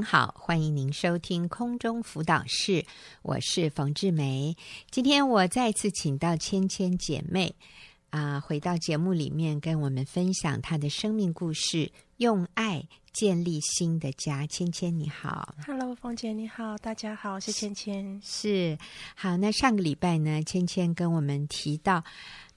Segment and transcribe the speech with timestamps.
[0.00, 2.86] 您好，欢迎您收听空中辅导室，
[3.20, 4.56] 我是冯志梅。
[4.90, 7.54] 今天我再次请到芊芊姐妹
[8.08, 12.82] 啊、呃，回到节目里面跟我们分享她的生命故事，用爱
[13.12, 14.46] 建立新的家。
[14.46, 18.18] 芊芊你好，Hello，冯姐你好，大家好，我是芊芊。
[18.24, 18.78] 是
[19.14, 22.02] 好，那上个礼拜呢，芊芊跟我们提到。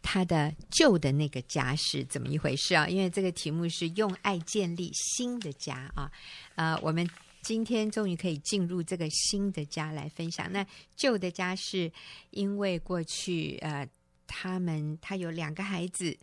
[0.06, 2.90] 他的旧的那个家是怎么一回事啊？
[2.90, 6.12] 因为这个题目是用爱建立新的家啊，
[6.56, 7.10] 呃，我们
[7.44, 10.52] 今天终于可以进入这个新的家来分享。
[10.52, 10.66] 那
[10.96, 11.92] 旧的家是
[12.32, 13.88] 因为过去呃，
[14.26, 16.18] 他们他有两个孩子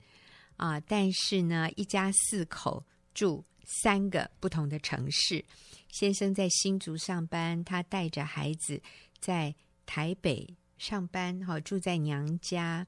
[0.56, 5.44] 啊，但是呢，一家四口住三个不同的城市，
[5.90, 8.82] 先生在新竹上班，他带着孩子
[9.20, 12.86] 在台北上班，哈，住在娘家。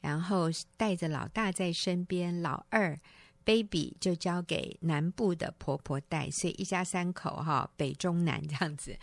[0.00, 2.96] 然后带着老大在身边，老二
[3.48, 8.94] baby 就交给南部的婆婆带，所以一家三口哈，北中南这样子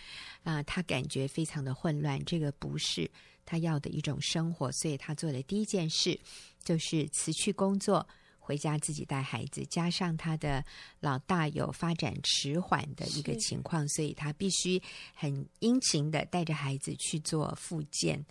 [0.44, 3.10] 啊，他感觉非常的混乱，这个不是
[3.44, 6.20] 他要的一种生活，所以他做的第一件事
[6.64, 10.64] 就是辞去工作，回家自己带孩子，加上他的
[11.00, 14.80] 老大有发展迟缓的一个情况，所以他必须
[15.16, 18.24] 很殷勤的带着孩子去做复健。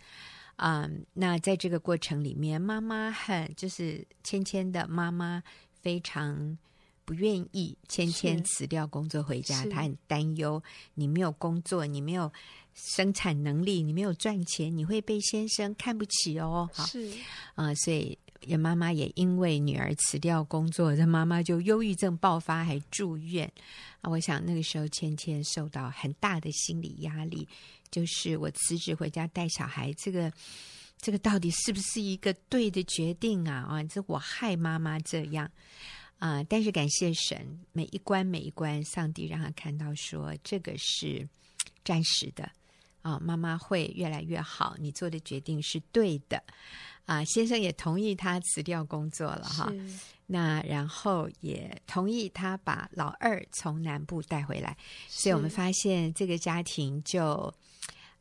[0.59, 5.43] 嗯，um, 那在这个过程里面，妈妈很就是芊芊的妈妈
[5.85, 6.57] 非常
[7.05, 10.63] 不愿意芊芊辞掉工作回家，她很担忧
[10.95, 12.33] 你没有工作，你没有
[12.73, 16.71] 生产能力，你没有赚钱，你会被先生看不起哦。
[16.73, 17.11] 是
[17.55, 23.53] 啊，呃，所以也妈妈也因为女儿辞掉工作，这妈妈就忧郁症爆发，还住院
[24.01, 24.11] 啊。
[24.11, 27.47] 我想那个时候芊芊受到很大的心理压力。
[27.91, 30.33] 就是我辞职回家带小孩，这个
[31.05, 33.67] 这个到底是不是一个对的决定啊？
[33.69, 35.47] 啊，这我害妈妈这样
[36.19, 36.43] 啊！
[36.45, 41.29] 但是感谢神，每一关每一关，上帝让他看到说这个是
[41.85, 42.51] 暂时的
[43.03, 46.43] 啊，妈妈会越来越好，你做的决定是对的
[47.05, 47.23] 啊！
[47.25, 49.71] 先生也同意他辞掉工作了哈，
[50.27, 54.75] 那然后也同意他把老二从南部带回来，
[55.07, 57.55] 所以我们发现这个家庭就。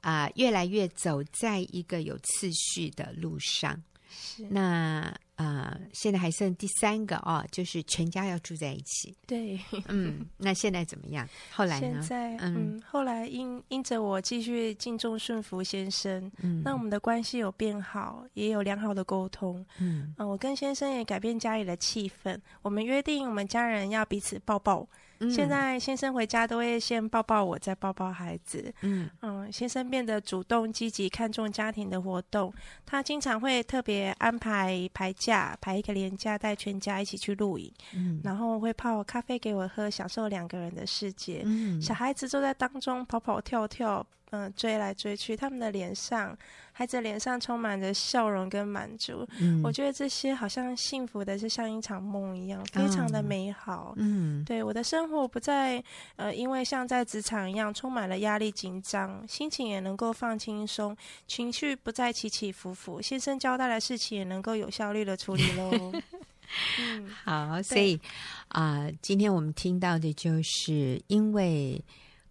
[0.03, 3.81] 啊、呃，越来越走在一个有次序的路上。
[4.15, 9.11] 是那呃，现在还剩第三个哦，就是全家要住在一起。
[9.25, 11.27] 对，嗯，那现在怎么样？
[11.51, 11.99] 后来呢？
[11.99, 19.65] 现在嗯，嗯，后来因因着我继续敬重顺服先生，嗯，那我们的关系有变好，也有良好的沟通。
[19.79, 22.39] 嗯，呃，我跟先生也改变家里的气氛。
[22.61, 24.87] 我们约定，我们家人要彼此抱抱。
[25.29, 28.73] 现在先生回家都会先抱抱我，再抱抱孩子。
[28.81, 32.53] 嗯嗯，先生变得主动积极，看重家庭的活动。
[32.85, 37.71] 他经常会特别安排排假，排一个连假，带全家一起去露营。
[37.93, 41.41] 嗯，然后会泡咖啡给我喝，享受两个人的世界。
[41.45, 44.05] 嗯，小孩子坐在当中跑跑跳跳。
[44.35, 46.35] 嗯，追来追去，他们的脸上，
[46.71, 49.27] 孩子脸上充满着笑容跟满足。
[49.39, 53.93] 嗯，我觉得这些好像幸福的，是像一场梦一样，非常的美好。
[53.97, 55.83] 嗯，对，我的生活不再
[56.15, 62.99] 呃，因为像在职场一样充满了压力紧张，心情也能够放轻松，情绪不再起起伏伏。
[62.99, 65.91] 先生交代的事情也能够有效率的处理喽。
[66.81, 68.01] 嗯，好，所以
[68.47, 71.79] 啊、呃，今天我们听到的就是因为。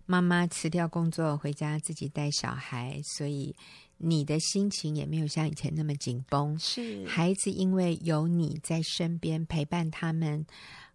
[0.06, 3.54] 妈妈辞掉工作回家自己带小孩，所以
[3.98, 6.58] 你的心情也没有像以前那么紧绷。
[6.58, 10.44] 是孩子因为有你在身边陪伴他们，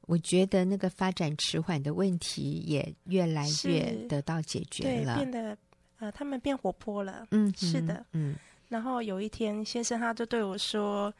[0.01, 5.57] 我觉得那个发展迟缓的问题也越来越得到解决了，变得
[5.99, 7.27] 呃，他们变活泼了。
[7.31, 8.35] 嗯，是的，嗯。
[8.69, 11.13] 然后有一天，先生他就对我说。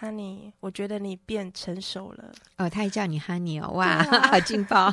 [0.00, 2.32] Honey，我觉得你变成熟了。
[2.56, 4.92] 哦，他还叫你 Honey 哦，哇，啊、 好劲爆！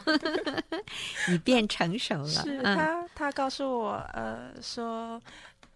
[1.30, 2.28] 你变成熟了。
[2.28, 5.22] 是他，他告诉我，呃，说，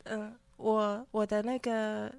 [0.03, 2.13] 嗯、呃，我我的那个，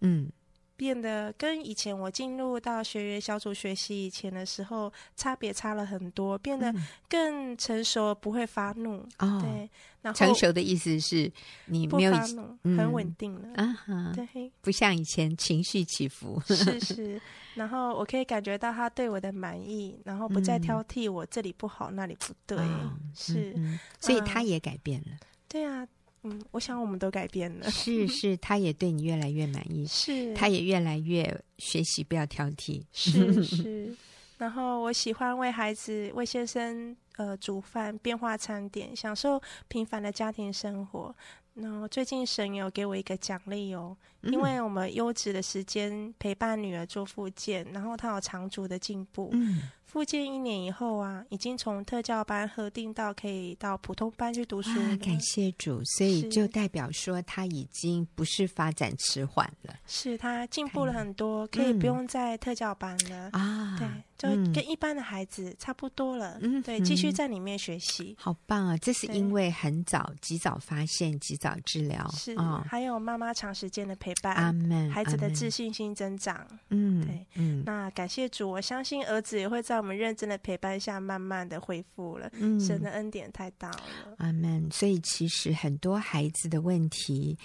[0.00, 0.30] 嗯。
[0.80, 6.74] 变得跟以前我进入到学员小组学习以前的时候差别差了很多，变得
[7.06, 9.06] 更成熟，不会发怒。
[9.18, 9.68] 哦，对，
[10.00, 11.30] 然后成熟的意思是
[11.66, 16.40] 你没有发怒，嗯、很稳定了啊哈，对，不像以前情绪起伏。
[16.46, 17.20] 是是，
[17.52, 25.08] 然后我可以感觉到他对我的满意，然后不再挑剔我这里不好，那里不对，哦、是、嗯，所以他也改变了。
[25.10, 25.86] 嗯、对啊。
[26.22, 27.70] 嗯，我想我们都改变了。
[27.70, 29.86] 是是， 他也对你越来越满意。
[29.86, 32.82] 是，他也越来越学习不要挑剔。
[32.92, 33.96] 是是，
[34.36, 41.14] 然后我喜欢为孩子、为先生呃煮饭、变化餐点，享受平凡的家庭生活。
[41.54, 49.30] 然后最近神有给我一个奖励哦，嗯、因为我们优质的时间陪伴女儿做复健，然后她有长足的进步。
[49.32, 54.70] 嗯，复健一年以后啊，已经从特教班核定到可以到普通班去读书。
[55.02, 63.76] 感谢主，所以就代表说他已经不是发展迟缓了，是他进步了很多，可以不用在特教班了啊。
[63.78, 63.88] 对。
[64.20, 68.76] 就跟一般的孩子差不多了，嗯，对，继续在里面学习，好棒啊！
[68.76, 72.36] 这是因为很早、及早发现、及早治疗，是，
[72.68, 84.70] 还有妈妈长时间的陪伴，阿门，孩子的自信心增长，嗯，对，嗯，那感谢主，我相信儿子也会在我们认真的陪伴下，慢慢的恢复了，嗯，神的恩典太大了，阿门。
[84.70, 87.38] 所以其实很多孩子的问题，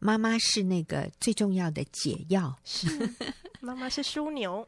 [0.00, 2.88] 妈妈是那个最重要的解药，是。
[3.60, 4.66] 妈妈是枢纽，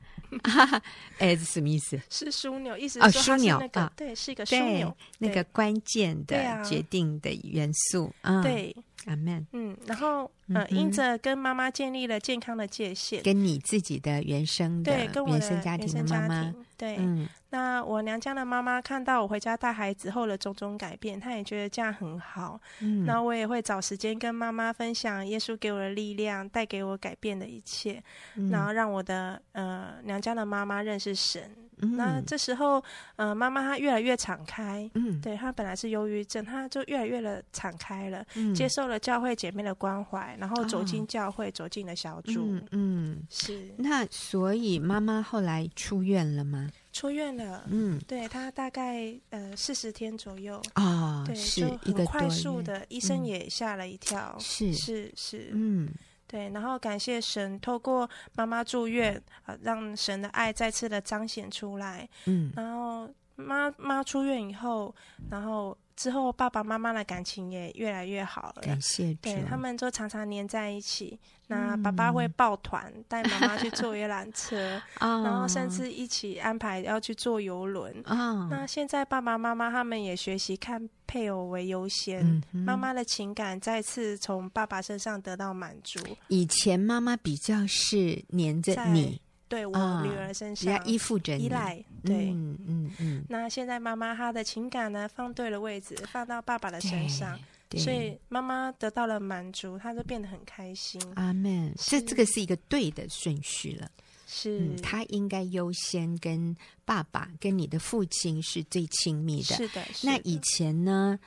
[1.19, 1.99] 哎，这什么意思？
[2.11, 8.77] 是枢纽，意思是说它是那个，哦、对，是一个枢纽，那个关键的决定的元素，啊、对。
[9.07, 9.45] 阿门。
[9.51, 22.59] 嗯，然后呃，因着跟妈妈建立了健康的界限，跟你自己的原生的对，跟我的原生家庭的妈妈，对，嗯，那我娘家的妈妈看到我回家带孩子后的种种改变，她也觉得这样很好。
[22.81, 28.03] 嗯，那我也会找时间跟妈妈分享耶稣给我的力量，带给我改变的一切，
[28.37, 31.55] 嗯、然后让我的呃娘家的妈妈认识神。
[31.79, 32.83] 嗯、那这时候，
[33.17, 43.23] 呃，妈妈她越来越敞开，嗯，对，她本来是忧郁症，她就越来越的敞开了，嗯、接受了教会姐妹的关怀，然后走进教会，哦、走进了小组，嗯，嗯。
[43.31, 43.73] 是。
[43.79, 46.71] 那所以妈妈后来出院了吗？
[46.93, 54.73] 出院了，嗯，对，她大概呃四十天左右啊，哦、对，是就很快速的，医生也吓了一跳，是。
[54.75, 55.89] 是是，嗯。
[56.33, 59.15] 对，然后感谢神，透过妈妈住院，
[59.45, 62.09] 啊、呃，让神的爱再次的彰显出来。
[62.25, 64.93] 嗯，然后妈妈出院以后，
[65.31, 65.77] 然后。
[65.97, 68.63] 之后，爸爸妈妈的感情也越来越好了。
[68.63, 71.19] 感谢主，对，他们就常常黏在一起。
[71.49, 77.95] 那爸爸会抱团带妈妈去坐游览车， 嗯、然后甚至一起安排要去坐游轮。
[78.07, 86.01] 嗯、那现在爸爸妈妈他们也学习看配偶为优先，妈妈的情感再次从爸爸身上得到满足。
[86.29, 89.21] 以前妈妈比较是黏着你。
[89.53, 93.25] 对我女儿身上，啊、依附着你，依赖，对，嗯嗯嗯。
[93.29, 97.39] 那现在妈妈她的情感呢，放对了位置，放到爸爸的身上，
[97.77, 100.99] 所以妈妈得到了满足，她就变得很开心。
[101.17, 101.71] 阿门。
[101.77, 103.91] 这这个是一个对的顺序了，
[104.27, 106.57] 是，嗯、她应该优先跟
[106.87, 109.55] 爸爸，跟你的父亲是最亲密的。
[109.55, 109.85] 是的。
[109.93, 111.21] 是的，那以前呢？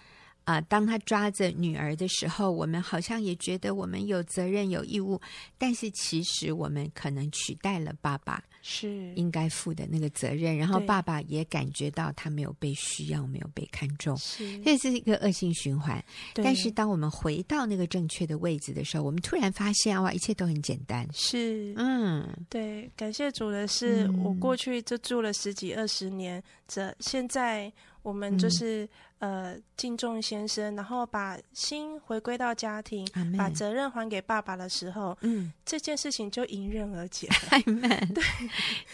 [0.45, 5.19] 啊、呃，当他抓着女儿的时候，我们好像也觉得我们有责任、有义务，
[5.57, 16.03] 但是其实我们可能取代了爸爸是应该负的那个责任，然后爸爸也感觉到他没有被需要、没有被看重，是这是一个恶性循环。
[16.35, 21.07] 对但是当我们回到那个正确的位置的时候，我们突然发现哇，一切都很简单。
[21.11, 27.73] 是，嗯，对，感谢主的是，嗯、我过去就住了十几二十年，这现在。
[28.05, 28.89] 我们就是、嗯、
[29.19, 33.07] 呃敬重先生，然后把心回归到家庭，
[33.37, 37.35] 把责任还给爸爸的时候，嗯，这件事情就迎刃而解了。
[37.51, 37.81] 阿们
[38.13, 38.23] 对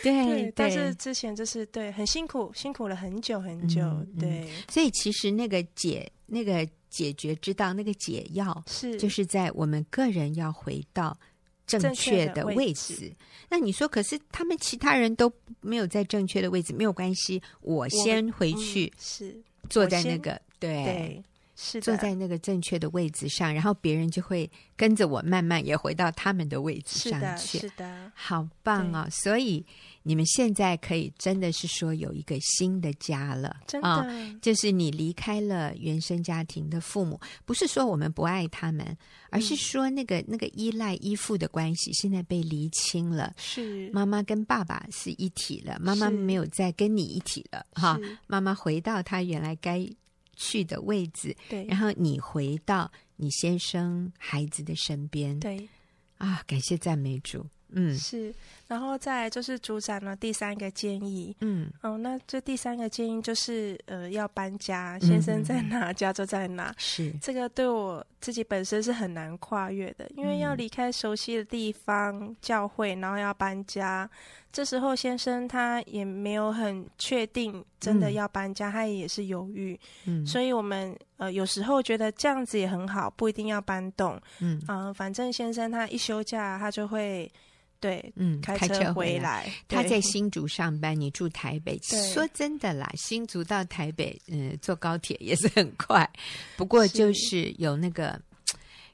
[0.01, 0.53] 对，对。
[0.55, 4.49] 但是之前就是对很辛苦，辛苦了很久很久，嗯、对。
[4.69, 8.97] 所以其实那个解那个解决之道，那个解药是。
[8.97, 11.17] 就是在我们个人要回到。
[11.67, 13.15] 正确的位置，位置，
[13.47, 15.31] 那你说，可是他们其他人都
[15.61, 20.83] 没有在正确的位置，没有关系，我先回去，嗯、是坐在那个对。
[20.83, 21.23] 对
[21.63, 27.59] 是坐在那个正确的位置上，然后别人就会跟着我慢慢也回到他们的位置上去。
[27.59, 29.07] 是的，是的，好棒哦！
[29.11, 29.63] 所以
[30.01, 38.97] 你们现在可以真的是说有一个新的家了，真的，哦，就是你离开了原生家庭的父母，不是说我们不爱他们，
[39.29, 43.31] 而是说那个、嗯、那个依赖依附的关系现在被厘清了。
[43.37, 47.63] 是妈妈跟爸爸是一体了，妈妈没有再跟你一体了。
[47.73, 49.87] 哈、哦，妈妈回到她原来该。
[50.41, 55.69] 去的位置，对，然后你回到你先生孩子的身边，对，
[56.17, 58.33] 啊，感谢赞美主，嗯，是，
[58.67, 74.09] 然后再就是组长呢第三个建议，嗯，哦，那这第三个建议就是呃要搬家，先生在哪，嗯、 家就在哪，是，这个对我自己本身是很难跨越的，因为要离开熟悉的地方、嗯、教会，然后要搬家。
[74.51, 79.79] 这时候，先生他也没有很确定真的要搬家，嗯、他也是犹豫。
[80.05, 84.19] 嗯，所以我们呃有时候觉得这样子也很好，不一定要搬动。
[84.39, 87.31] 嗯啊、呃，反正先生他一休假，他就会
[87.79, 89.49] 对嗯开车回来。
[89.67, 91.79] 他在新竹上班，你住台北。
[91.89, 96.09] 对说真的啦，新竹到台北，嗯，坐高铁也是很快。
[96.57, 98.21] 不过就是有那个。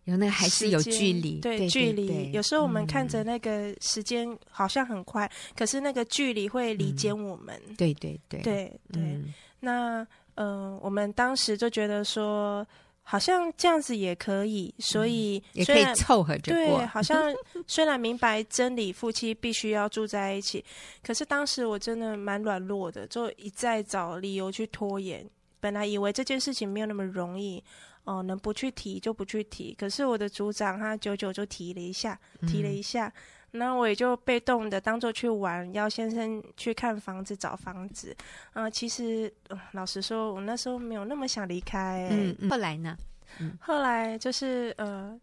[0.08, 2.32] 有那个还是有距离，对，对距离。
[2.32, 7.62] 有时候我们看着那个时间好像很快，嗯、可是那个距离会离间我们。
[7.68, 9.02] 嗯、对对对对对。
[9.02, 10.00] 嗯、那
[10.36, 12.66] 嗯、呃，我们当时就觉得说，
[13.04, 16.78] 好像这样子也可以，所以、嗯、也可以凑合着过。
[16.78, 17.34] 对， 好像
[17.68, 20.64] 虽然明白真理，夫妻必须要住在一起，
[21.04, 25.30] 可是当时我真的蛮软弱的，就一再找理由去拖延。
[25.60, 27.62] 本来以为这件事情没有那么容易。
[28.08, 29.76] 哦，能不去提就不去提。
[29.78, 33.12] 可是我的组长他久久就提了一下，提了一下，
[33.52, 38.16] 那、嗯、我也就被动的当做去玩，要先生去看房子、找房子。
[38.54, 42.10] 啊、呃，其实、呃、老实说，我那时候没有那么想离开、欸。
[42.10, 42.98] 嗯，嗯，后来呢？
[43.40, 45.20] 嗯、后来就是呃，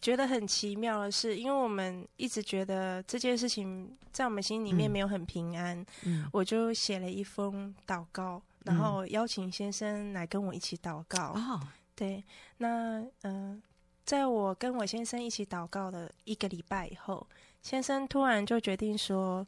[0.00, 11.28] 觉得很奇妙的是，因为我们一直觉得这件事情在我们心里面没有很平安，嗯，我就写了一封祷告，然后邀请先生来跟我一起祷告。
[11.36, 11.60] 哦。
[11.96, 12.22] 对，
[12.58, 13.60] 那嗯、
[14.04, 17.26] 在我跟我先生一起祷告的一个礼拜以后，
[17.62, 19.44] 先生突然就决定说。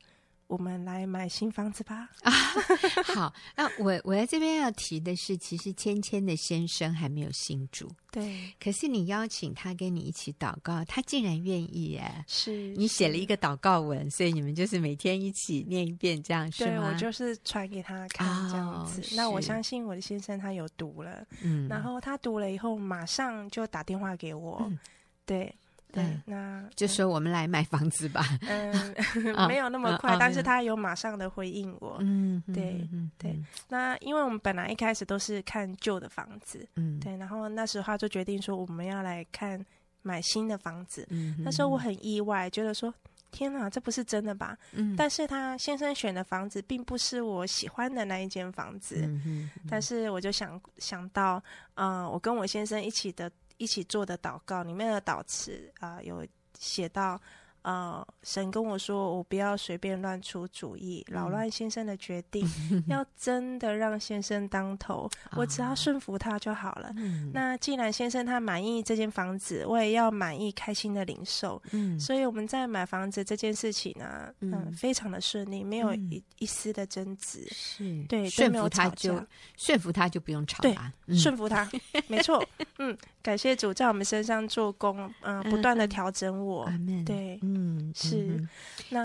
[0.49, 2.09] 我们来买新房子吧！
[2.23, 2.33] 啊，
[3.15, 8.51] 好，那我我在这边要提的是，其实芊芊的先生还没有信主，对。
[8.59, 12.25] 可是你邀请他跟你一起祷告，他竟然愿意耶！
[12.27, 16.71] 是 你写了一个祷告文，所以你们就是每天一起念一遍，这样是吗？
[16.71, 19.03] 对，我就是传给他看这样子。
[19.03, 24.79] 哦，那我相信我的先生他有读了，嗯，然后他读了以后，马上就打电话给我，嗯，
[25.27, 25.55] 对。
[25.91, 28.23] 对，那就说我们来买房子吧。
[28.43, 28.95] 嗯，
[29.49, 31.97] 没有那么快，但是他有马上的回应我。
[32.01, 33.43] 嗯，对，对。
[33.69, 37.17] 那因为我们本来一开始都是看旧的房子，嗯，对。
[37.17, 39.65] 然后那时候他就决定说我们要来看
[40.03, 41.07] 买新的房子。
[41.09, 42.93] 嗯，那时候我很意外，觉得说
[43.31, 44.59] 天哪，这不是真的吧？
[44.73, 44.95] 嗯。
[44.95, 48.97] 但是他先生选的房子并不是我喜欢的那一间房子。
[49.25, 51.43] 嗯，但是我就想想到，
[51.77, 53.31] 嗯，我跟我先生一起的。
[53.59, 56.27] 一起做的祷告里面的祷词啊，有
[56.59, 57.21] 写到。
[57.69, 62.43] 呃，神跟我说，我不要随便乱出主意，扰、嗯、乱先生的决定，
[62.89, 65.07] 要真的让先生当头，
[65.37, 66.91] 我只要顺服他就好了。
[66.97, 71.61] 嗯、那既然先生他满意这间房子，我也要满意开心的零售。
[71.73, 77.47] 嗯，所以我们在买房子这件事情呢，嗯，嗯非常的顺利，没有一、嗯、一丝的争执。
[77.51, 79.23] 是，对，顺服他就
[79.59, 80.93] 顺服他就不用吵了。
[81.07, 81.71] 对，顺、嗯、服他，
[82.09, 82.43] 没错。
[82.79, 86.65] 嗯，感谢主在我们身上做工，嗯、呃，不断的调整我。
[86.71, 87.39] 嗯、对。
[87.43, 87.58] 嗯，
[87.95, 88.49] 是，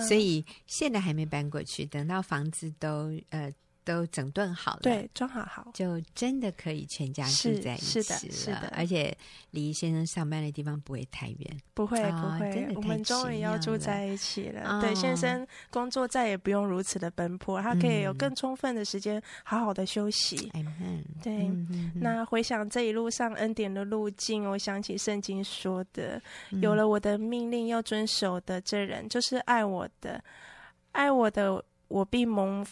[0.08, 3.53] 所以现在还没搬过去，等到房子都呃。
[3.84, 8.04] 都整顿好了，对，装好好，就真的可以全家住在一起了。
[8.04, 9.16] 是，是的，是的，而且
[9.52, 12.74] 离先生上班的地方不会太远，不会，不会。
[12.75, 14.62] 我们终于要住在一起了。
[14.68, 20.50] 哦、对，先生工作再也不用如此的奔波，他可以有更充分的时间好好的休息。
[20.54, 21.48] 嗯，对。
[21.48, 26.22] 嗯、哼哼那回想这一路上恩典的路径，我想起圣经说的
[26.52, 30.24] ：“嗯、有了我的命令要遵守的这人，就是爱我的，
[30.94, 32.66] 爱我的，我必蒙。”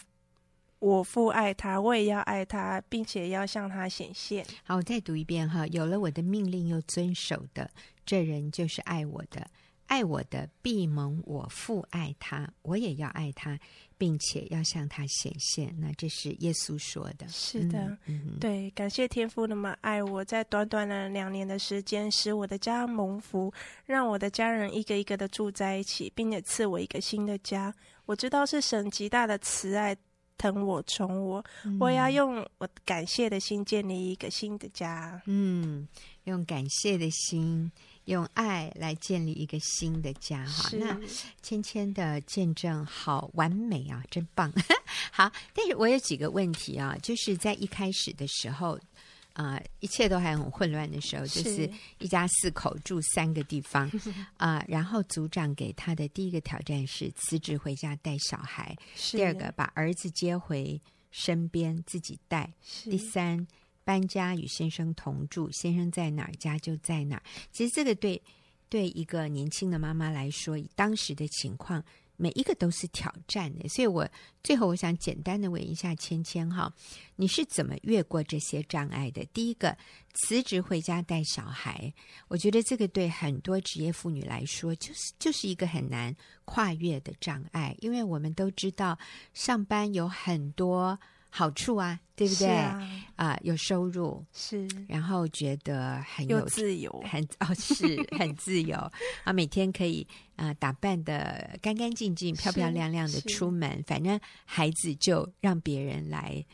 [0.81, 4.43] 我父爱他，我也要爱他，并且要向他显现。
[4.63, 5.65] 好，我再读一遍哈。
[5.67, 7.69] 有了我的命令又遵守的，
[8.03, 9.47] 这人就是爱我的。
[9.85, 13.59] 爱我的必蒙我父爱他，我也要爱他，
[13.95, 15.75] 并且要向他显现。
[15.77, 17.27] 那这是耶稣说的。
[17.27, 23.53] 是的，嗯嗯、对，感谢天父那么爱我，在短短的两年的时间，使我的家蒙福，
[23.85, 27.71] 让我的家人一个一个的住在一起，并且赐我一个新的家。
[28.05, 29.95] 我知道是神极大的慈爱。
[30.41, 35.21] 疼我宠我，嗯、我要用我感谢的心建立一个新的家。
[35.27, 35.87] 嗯，
[36.23, 37.71] 用感谢的心，
[38.05, 40.43] 用爱来建立一个新的家。
[40.45, 40.99] 哈，那
[41.43, 44.51] 芊芊的见证好完美啊，真棒。
[45.13, 48.79] 好，但是我有几个问题啊，就是在一开始的时候。
[49.33, 51.69] 啊、呃，一切都还很混乱的时候，就是
[51.99, 53.89] 一家四口住三个地方
[54.37, 54.65] 啊、呃。
[54.67, 58.75] 然后组长给他的第一个挑战是辞职回家带小孩；
[59.11, 60.79] 第二个把儿子接回
[61.11, 62.45] 身边自己带；
[62.89, 63.47] 第三
[63.83, 67.23] 搬家与先生同住，先生在哪儿家就在哪儿。
[67.51, 68.21] 其实这个对
[68.69, 71.83] 对一个年轻的妈妈来说，以当时的情况。
[72.21, 74.07] 每一个都是挑战的，所以我
[74.43, 76.71] 最后我想简单的问一下芊芊哈，
[77.15, 79.25] 你是怎么越过这些障碍的？
[79.33, 79.75] 第一个
[80.13, 81.91] 辞职回家带小孩，
[82.27, 88.95] 我觉得这个对很多职业妇女来说，就是就是一个很难跨越的障碍，因为我们都知道
[89.33, 90.99] 上班有很多。
[91.33, 92.47] 好处啊，对不对？
[92.49, 97.85] 啊，呃，有收入是，然后觉得很有，自由，很 哦，是
[98.19, 98.75] 很自由。
[99.23, 106.45] 啊，每天可以啊，呃，打扮的干干净净、漂漂亮亮的出门，反正孩子就让别人来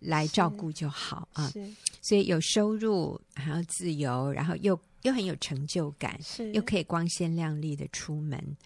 [0.00, 1.48] 来照顾就好啊。
[1.50, 1.72] 是，
[2.02, 6.50] 所以有收入，然后自由，然后又又很有成就感，是。
[6.52, 8.56] 又可以光鲜亮丽的出门，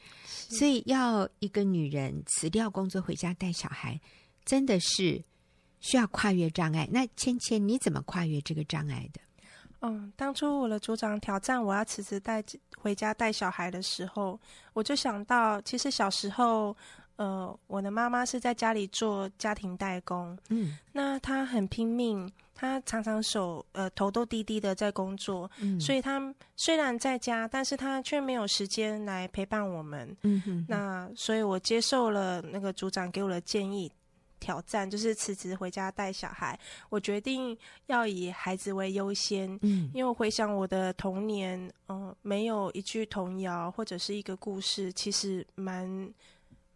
[0.48, 4.00] 所以要一个女人辞掉工作回家带小孩，
[4.46, 5.22] 真的是
[5.80, 6.88] 需要跨越障碍。
[6.90, 9.20] 那芊芊，你怎么跨越这个障碍的？
[9.80, 12.42] 嗯，当初我的组长挑战我要辞职带
[12.76, 14.38] 回家带小孩的时候，
[14.72, 16.76] 我就想到，其实小时候，
[17.14, 26.20] 呃，我的妈妈是在家里做家庭代工，嗯，那她很拼命，她常常手呃头都低低的在工作，嗯，所以她
[26.56, 33.88] 虽然在家，但是她却没有时间来陪伴我们，嗯哼，那所以我接受了那个组长给我的建议。
[34.38, 39.48] 挑战就是辞职回家带小孩，我决定要以孩子为优先。
[39.62, 46.12] 嗯，因为我回想我的童年，嗯、呃，没有一句童谣或者是一个故事，其实蛮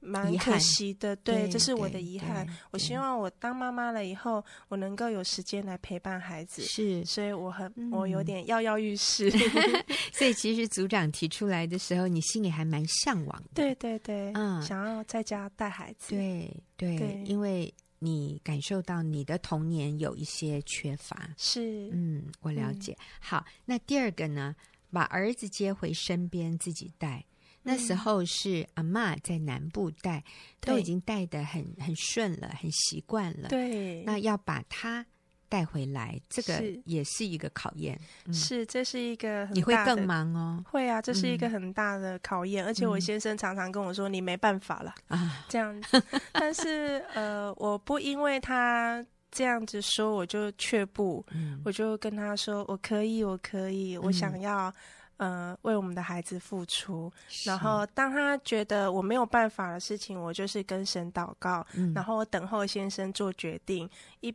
[0.03, 1.15] 蛮可惜的。
[1.17, 2.47] 对，这是我的遗憾。
[2.73, 6.61] 我希望我当妈妈了以后，我能够有时间来陪伴孩子。
[6.63, 9.31] 是，所以我很我有点跃跃欲试。
[10.13, 13.51] 所以其实组长提出来的时候，你心里还蛮向往的。
[13.55, 16.11] 对对对，嗯，想要在家带孩子。
[16.11, 16.63] 对。
[16.77, 22.93] 对，对，因为你感受到你的童年有一些缺乏，是，嗯，我了解。
[22.93, 24.57] 嗯、好，那第二个呢，
[24.91, 27.25] 把儿子接回身边自己带。
[27.63, 30.25] 那时候是阿妈在南部带，嗯、
[30.61, 33.49] 都已经带的很很顺了，很习惯了。
[33.49, 35.05] 对，那要把他。
[35.49, 38.01] 带回来，这个也是一个考验。
[38.33, 40.65] 是，这是一个很大的，你会更忙哦。
[40.67, 42.65] 会啊，这是一个很大的考验。
[42.65, 46.03] 嗯、而且我先生常常跟我说：“你没办法了啊。”这样子。
[46.33, 54.75] 但是呃，我不因为他这样子说我就却步，嗯、我就跟他说：“我可以，我可以，我想要。
[55.23, 57.13] 嗯”呃，为我们的孩子付出，
[57.45, 63.89] 然后当他觉得我没有办法的事情，我就是跟神祷告，嗯、然后等候先生做决定，
[64.21, 64.35] 一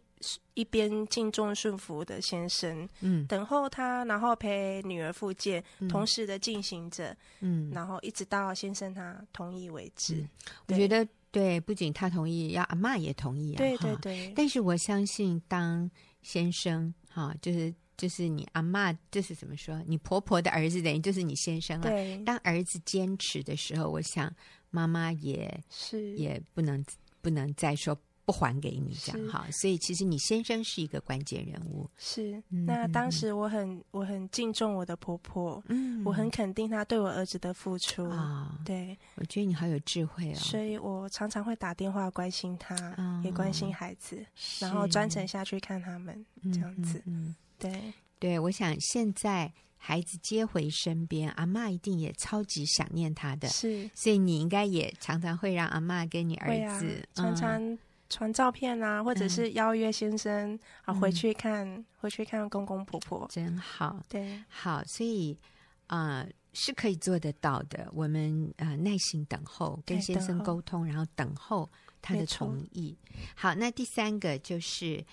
[0.54, 10.16] 一边敬重顺服的先生，嗯，等候他，然后陪女儿复健，嗯、同时的进行着，嗯，然后一直到先生他同意为止。
[10.16, 10.30] 嗯、
[10.68, 14.34] 我觉得对，不仅他同意，要阿妈也同意啊，对对对。
[14.36, 15.90] 但是我相信，当
[16.22, 17.74] 先生哈，就是。
[17.98, 19.82] 就是你阿妈，就是怎么说？
[19.88, 21.90] 你婆婆的儿子等于就是你先生了。
[21.90, 22.16] 对。
[22.24, 24.32] 当儿子坚持的时候，我想
[24.70, 26.86] 妈妈也是也不能
[27.22, 29.48] 不能再说不还给你这样哈。
[29.52, 31.90] 所以其实你先生是一个关键人物。
[31.98, 32.40] 是。
[32.50, 38.60] 那当时我很我很敬重我的婆婆，嗯，我很肯定她对我儿子的付出啊。
[38.64, 38.96] 对。
[39.16, 40.36] 我觉得你好有智慧哦。
[40.36, 42.76] 所以我常常会打电话关心他，
[43.24, 44.24] 也关心孩子，
[44.60, 47.02] 然后专程下去看他们这样子。
[47.08, 47.36] 嗯。
[47.60, 57.78] 对对，我想现在孩子接回身边，阿妈一定也超级想念他的，是，所以你应该也常常会让阿妈跟你儿子、啊、常常
[58.10, 64.02] 传照片啊，嗯、或者是邀约先生啊回去看，嗯、回去看公公婆婆，真好。
[64.10, 65.38] 对，好，所以
[65.86, 67.88] 啊、呃、是可以做得到的。
[67.94, 71.70] 我们啊、呃、耐心等候，跟先生沟通，然后等候
[72.02, 72.98] 他的同意。
[73.36, 75.06] 好，那第三个就是。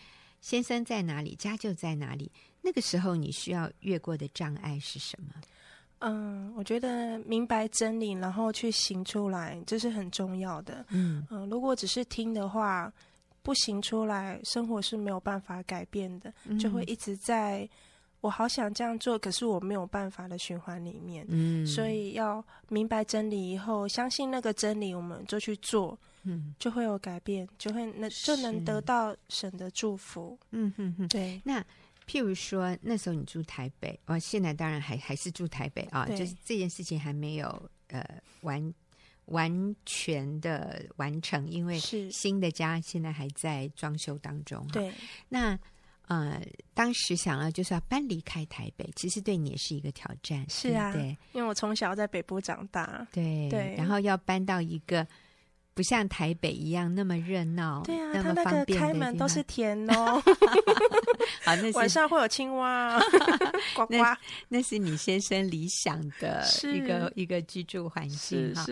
[0.44, 2.30] 先生在哪里，家就在哪里。
[2.60, 5.32] 那个时候，你需要越过的障碍是什么？
[6.00, 10.84] 嗯，我觉得明白真理，然后去行出来，这是很重要的。
[10.90, 12.92] 嗯嗯，如果只是听的话，
[13.42, 17.66] 不行出来，生活是没有办法改变的，嗯、就会一直在
[18.20, 21.24] 我好想这样做，可是我没有办法的循环里面。
[21.30, 25.98] 嗯，所以要明白真理以后，相信那个真理，我们就去做。
[26.24, 30.38] 嗯，就会有改变，就会能就能得到神的祝福。
[30.50, 31.40] 嗯哼哼，对。
[31.44, 31.64] 那
[32.06, 38.02] 譬如说，那时候你住台北，哦，现在当然还还是住台北啊，对就是这件事情还没有呃
[38.40, 38.74] 完
[39.26, 44.66] 完全的完成，因为是新的家现在还在装修当中。
[44.68, 44.92] 对，
[45.28, 45.58] 那
[46.08, 46.42] 呃，
[46.74, 50.44] 当时想要就是要搬离开台北，其实对你也是一个挑战。
[50.48, 55.06] 是啊，对，对，因为我从小在北部长大，对对，然后要搬到一个。
[55.74, 58.22] 不像台北一样那么热闹，对啊。
[58.22, 60.22] 他那个开门都是田哦。
[61.44, 62.98] 好，那是晚上会有青蛙
[63.74, 63.94] 呱呱。
[64.48, 68.64] 那是你先生理想的一个是一个居住环境哈。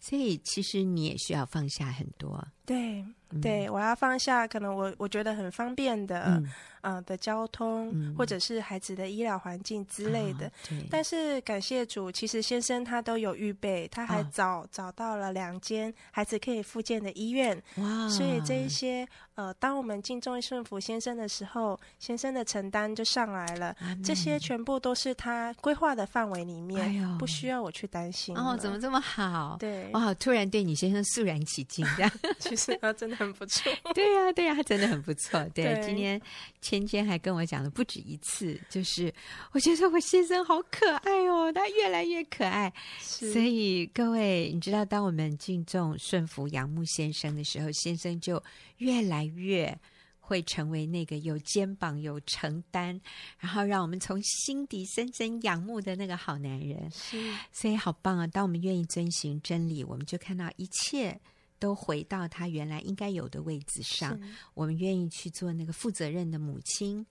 [0.00, 2.46] 所以其实你也需要放下很多。
[2.68, 3.04] 对。
[3.42, 6.50] 对，我要放下可能我我觉得很方便的，嗯、
[6.80, 10.46] 呃，的交通，嗯、或者是孩子的医疗环境之类的。
[10.46, 10.50] 哦、
[10.90, 17.62] 但是感谢主，其实先生他都有预备，他还找、哦、找到了两间孩子可以复健的医院。
[17.76, 18.08] 哇！
[18.08, 19.06] 所以这一些。
[19.38, 23.72] 呃，当我们敬重顺服先生的时候，先生的承担就上来了。
[23.80, 28.36] 嗯、这些全部都是他规划的范围里面，哎、呦不需要我去担心。
[28.36, 29.56] 哦，怎么这么好？
[29.60, 33.72] 对，哇，突然对你先生肃然起敬，这样 其实他真的很不错。
[33.94, 35.38] 对呀、啊，对呀、啊，他真的很不错。
[35.54, 36.20] 对，对今天
[36.60, 39.14] 芊芊还跟我讲了不止一次，就是
[39.52, 42.72] 我觉得我先生好可爱哦，他越来越可爱。
[42.98, 48.42] 是所以各位，你知道，当我们敬重、顺服、仰慕先生的时候，先生就
[48.78, 49.78] 越来越
[50.20, 53.00] 会成为那个有肩膀、有承担，
[53.38, 56.90] 然后让我们从心底深深仰慕的那个好男人。
[56.90, 58.26] 是，所以好棒啊！
[58.26, 61.18] 当我们愿意遵循真理，我们就看到一切
[61.58, 64.20] 都回到他原来应该有的位置上。
[64.52, 67.04] 我们愿意去做那个负责任的母亲，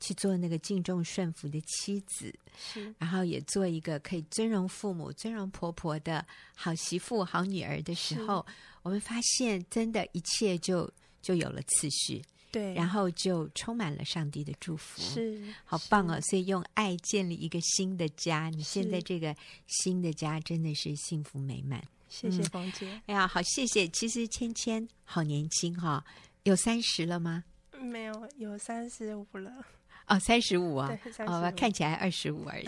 [0.00, 8.44] 去做那个敬重顺服的妻子，是，然后也做一个可以尊荣父母、尊荣婆婆的好媳妇、好女儿的时候，
[8.82, 10.90] 我们发现真的一切就
[11.22, 12.20] 就有了次序。
[12.50, 16.20] 对，然后就充满了上帝的祝福，是好棒哦！
[16.20, 19.34] 所以用爱建立一个新的家，你现在这个
[19.66, 21.82] 新的家真的是幸福美满。
[22.10, 22.86] 谢谢冯姐。
[22.90, 23.88] 嗯、哎呀，好谢谢。
[23.88, 26.04] 其实芊芊好年轻哈、哦，
[26.42, 27.42] 有三十了吗？
[27.80, 29.64] 没有，有三十五了。
[30.12, 30.98] 哦，三十五啊。
[31.26, 32.66] 哦，看起来二十五而已。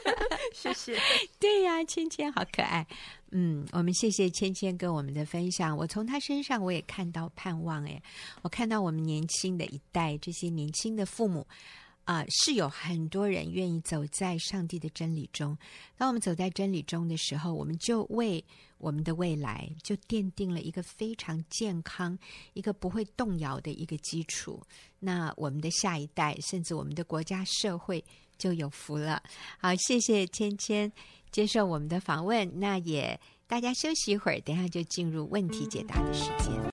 [0.52, 0.98] 谢谢。
[1.38, 2.84] 对呀、啊，芊芊好可爱。
[3.30, 5.76] 嗯，我们谢谢芊芊跟我们的分享。
[5.76, 7.84] 我从她身上我也看到盼望。
[7.86, 8.02] 哎，
[8.42, 11.46] 我看到我们年轻的一代，这些年轻的父母
[12.04, 15.56] 啊、是有很多人愿意走在上帝的真理中。
[15.96, 18.44] 当我们走在真理中的时候，我们就为
[18.78, 22.18] 我们的未来就奠定了一个非常健康、
[22.54, 24.60] 一个不会动摇的一个基础。
[24.98, 28.04] 那我们的下一代，甚至我们的国家社会
[28.36, 29.22] 就有福了。
[29.58, 30.92] 好，谢谢芊芊
[31.30, 32.58] 接受我们的访问。
[32.58, 36.71] 那也大家休息一会儿，等一下就进入问题解答的时间。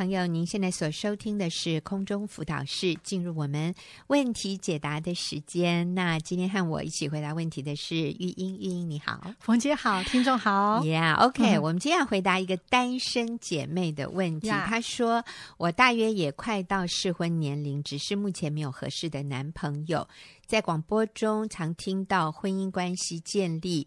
[0.00, 3.74] 朋友，您现在所收听的是空中辅导室，进入我们
[4.06, 5.94] 问题解答的时间。
[5.94, 14.48] 那今天和我一起回答问题的是玉英，玉英你好，冯姐好，听众好，Yeah，OK，、okay, 嗯、我们今天要回答一个单身姐妹的问题。
[14.48, 15.22] 她说
[15.58, 20.08] ：“我大约也快到适婚年龄，只是目前没有合适的男朋友。
[20.46, 23.86] 在广播中常听到婚姻关系建立，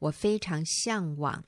[0.00, 1.44] 我非常向往。”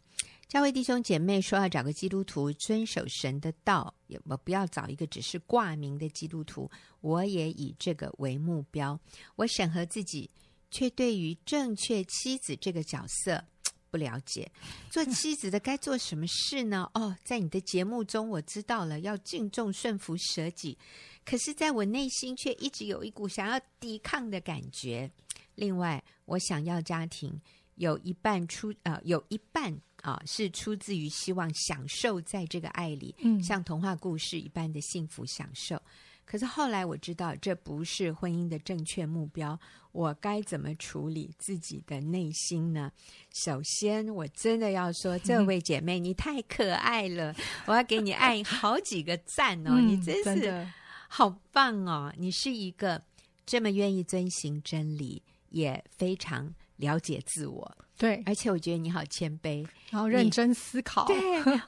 [0.55, 6.71] 教会弟兄姐妹说要找个基督徒遵守神的道，也我不要找一个只是挂名的基督徒。
[7.01, 8.97] 我也以这个为目标。
[9.35, 10.31] 我审核自己，
[10.71, 13.45] 却对于正确妻子这个角色
[13.91, 14.49] 不了解。
[14.91, 16.89] 做妻子的该做什么事呢？
[16.95, 20.79] 哦，在你的节目中我知道了，要敬重、顺服、舍己。
[21.25, 25.11] 可是，在我内心却一直有一股想要抵抗的感觉。
[25.57, 27.41] 另外，我想要家庭
[27.75, 29.77] 有一半出，呃，有一半。
[30.05, 35.81] 啊，是出自于希望享受在这个爱里，嗯，像童话故事一般的幸福享受。
[36.27, 39.59] 可是后来我知道，这不是婚姻的正确目标。
[39.93, 42.93] 我该怎么处理自己的内心呢？
[43.33, 47.35] 首先，我真的要说，这位姐妹，你太可爱了，
[47.67, 50.69] 我要给你爱 好几个赞哦，嗯、你真是
[51.09, 52.13] 好棒哦！
[52.19, 53.03] 你是一个
[53.47, 57.77] 这么愿意遵循真理，也非常了解自我。
[57.97, 61.07] 对，而且我觉得你好谦卑，然后认真思考。
[61.07, 61.17] 对，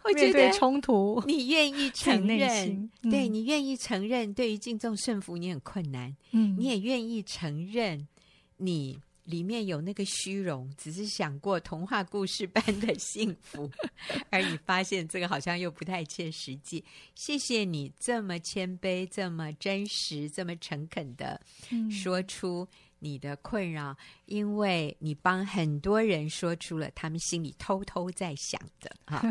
[0.03, 6.17] 我觉得冲突，你愿意承认，嗯、对你愿意承认，对于敬重顺服你很困难。
[6.33, 8.09] 嗯，你也愿意承认，
[8.57, 13.71] 你里面有那个虚荣，只是想过童话故事般的幸福，
[14.31, 16.85] 而你发现这个好像又不太切实际。
[17.15, 21.41] 谢谢你这么谦卑、这么真实、这么诚恳的
[21.89, 22.67] 说出。
[22.99, 29.23] 你的困扰，因为你帮很多人说出了他们心里偷偷在想的 哈。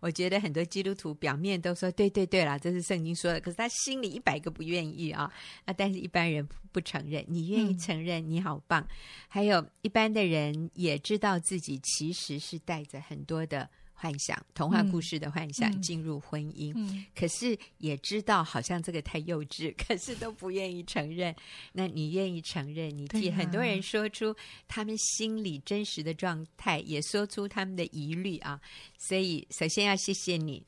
[0.00, 5.32] 我觉得很多基督徒表面都说对对对啦，这是圣经说的，可是他心里一百个不愿意啊。
[5.64, 8.80] 那但是一般人不承认，你愿意承认，你好棒。
[8.80, 8.88] 嗯、
[9.28, 13.68] 还有一般的人也知道自己其实是带着很多的。
[14.02, 21.32] 幻想童话故事的幻想、嗯、进入婚姻，嗯、可是也知道好像这个太幼稚， 可是都不愿意承认。
[21.72, 22.90] 那你愿意承认？
[22.98, 24.34] 你替很多人说出
[24.66, 28.60] 他们心里真实的状态，也说出他们的疑虑啊。
[28.98, 30.60] 所以首先要谢谢你。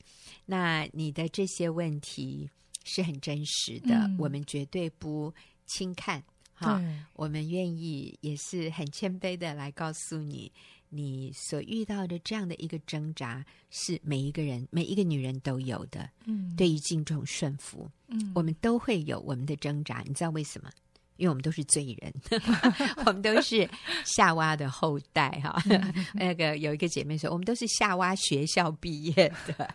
[0.45, 2.49] 那你的这些问题
[2.85, 5.33] 是很真实的，嗯、我们绝对不
[5.65, 6.81] 轻看哈。
[7.11, 10.49] 我们愿意也是很谦卑的来告诉你。
[10.95, 16.09] 你所遇到的这样的一个挣扎，是每一个人、每一个女人都有的。
[16.25, 20.01] 嗯，对于敬重顺服，嗯，我们都会有我们的挣扎。
[20.07, 20.69] 你知道为什么？
[21.17, 22.13] 因为我们都是罪人
[23.05, 23.67] 我们都是
[24.03, 25.61] 夏娃的后代哈。
[26.13, 29.69] 那个有一个姐妹说，我们都是夏娃学校毕业的，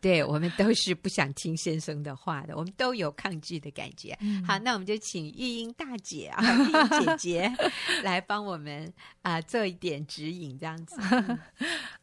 [0.00, 4.16] 对，我们都是不想听先生的话的，我们都有抗拒的感觉。
[4.46, 7.56] 好，那我们就请玉英大姐啊，玉英姐姐
[8.02, 10.96] 来帮我们啊做一点指引，这样子。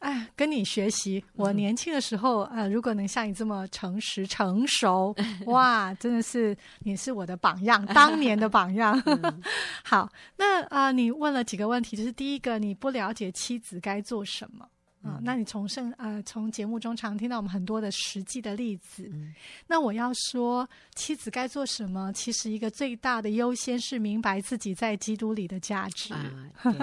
[0.00, 5.14] 哎，跟你学习，我年轻的时候啊，如果能像你这么诚实成熟，
[5.46, 8.81] 哇，真的是你是我的榜样，当年的榜样。
[8.90, 9.42] 嗯、
[9.84, 14.64] 好，那啊、呃，你问了几个问题，就是第一个，你不了解妻子该做什么
[15.02, 15.20] 啊、呃？
[15.22, 19.10] 那你从圣啊，从节目中常听到我们很多的实际的例子。
[19.12, 19.34] 嗯、
[19.66, 22.12] 那我要说，妻子该做什么？
[22.12, 26.14] 其实一个最大的优先是明白自己在基督里的价值。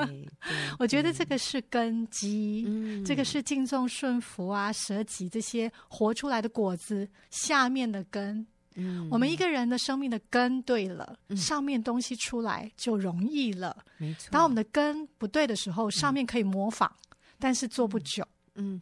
[0.77, 8.45] 我觉得这个是根基，嗯、这个是敬重顺服啊、舍己这些活出来的果子下面的根。
[8.75, 13.75] 嗯，我们一个人的生命的根对了，嗯、上面东西出来就容易了。
[13.97, 18.25] 没错，当我们的根不对的时候，上面可以模仿，嗯、但是做不久。
[18.55, 18.81] 嗯，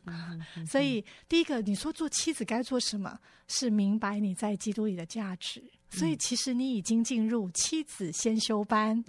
[0.66, 3.20] 所以第一个，你说做妻子该做什么？
[3.48, 5.60] 是明白你在基督里的价值。
[5.62, 9.02] 嗯、所以其实你已经进入妻子先修班，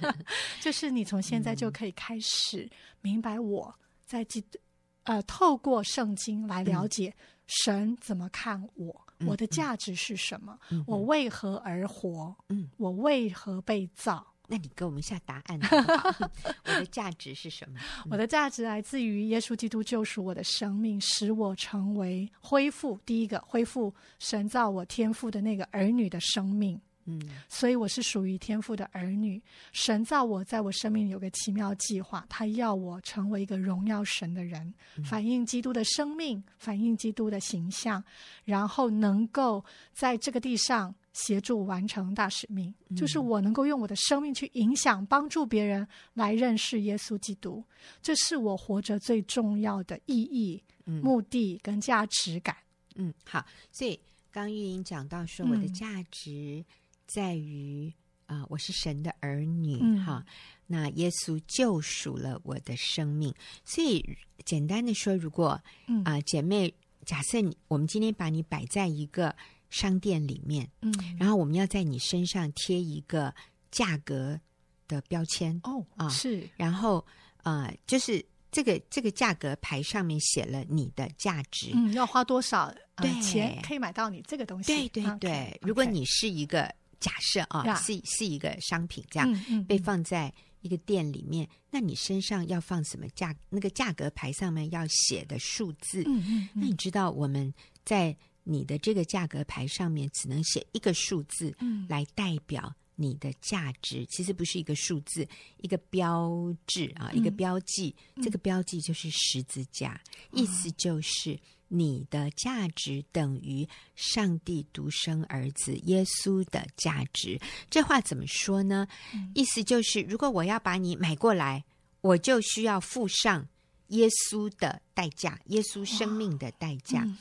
[0.60, 2.68] 就是你从现在就可以开始
[3.00, 3.74] 明白我
[4.06, 4.58] 在基督，
[5.02, 7.12] 呃，透过圣经来了解
[7.46, 9.01] 神怎么看我。
[9.26, 10.58] 我的价值是什么？
[10.86, 12.34] 我为何而活？
[12.48, 14.26] 嗯，我为何被造？
[14.48, 16.30] 那你给我们下答案好不好？
[16.66, 17.78] 我的价值是什么？
[18.04, 26.78] 嗯、我的价值来自于耶稣基督救赎我的生命，使我成为恢复第一个恢复神造我天赋的那个儿女的生命。
[27.04, 29.42] 嗯，所以我是属于天父的儿女。
[29.72, 38.02] 神造我，在我生命里有个奇妙计划，他要我成为一个荣耀神的人，嗯、反映基督的生命，反映基督的形象，
[38.44, 47.64] 然后能够在这个地上协助完成大使命，嗯、就是我能够用我的生命去影响、帮助别人来认识耶稣基督。
[48.00, 52.56] 这是我活着最重要的意义、嗯、目的跟价值感。
[52.94, 53.44] 嗯，好。
[53.72, 53.98] 所以
[54.30, 56.64] 刚玉英讲到说，我的价值、嗯。
[57.06, 57.92] 在于
[58.26, 60.32] 啊、呃，我是神的儿女哈、嗯。
[60.66, 63.34] 那耶稣救赎了我的生命，
[63.64, 64.02] 所以
[64.44, 66.02] 简单的说，如果啊、嗯。
[66.04, 66.72] 呃，姐妹，
[67.04, 69.34] 假设你我们今天把你摆在一个
[69.68, 73.34] 商店里面，嗯，然后我们要在你身上贴一个
[73.70, 74.40] 价格
[74.88, 77.04] 的标签哦啊，是，然后
[77.42, 84.72] 啊、呃，就是这个这个价格牌上面写了你的价值，嗯，要花多少对、呃、钱可以买到你这个东西？
[84.72, 86.74] 对对对，okay, 如果你是一个。
[87.02, 93.34] 假设啊.是是一个商品，这样被放在一个店里面，那你身上要放什么价？
[93.50, 97.52] 那个价格牌上面要写的数字，嗯嗯嗯、那你知道我们
[97.84, 101.52] 在你的这个价格牌上面只能写一个数字，
[101.88, 104.02] 来代表你的价值。
[104.02, 105.26] 嗯、其实不是一个数字，
[105.58, 106.30] 一个标
[106.68, 107.94] 志啊，一个标记。
[108.14, 111.38] 嗯、这个标记就是十字架，嗯、意思就是。
[111.74, 118.86] 你的价值等于上帝独生儿子耶稣的价值，这话怎么说呢？
[119.14, 121.64] 嗯、意思就是，如果我要把你买过来，
[122.02, 123.48] 我就需要付上
[123.86, 127.04] 耶稣的代价，耶稣生命的代价。
[127.04, 127.16] 嗯、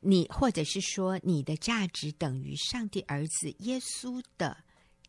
[0.00, 4.56] 你或者是说，你的价值等于上帝儿子耶稣的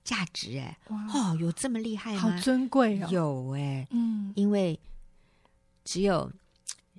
[0.04, 0.60] 价值？
[0.60, 2.20] 哎，哇哦，有这么厉害吗？
[2.20, 4.80] 好尊贵哦，有哎，嗯，因为
[5.84, 6.32] 只有。